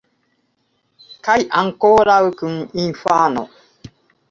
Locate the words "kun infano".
2.41-3.47